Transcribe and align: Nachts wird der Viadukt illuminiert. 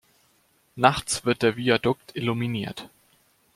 Nachts 0.75 1.25
wird 1.25 1.43
der 1.43 1.57
Viadukt 1.57 2.15
illuminiert. 2.15 2.89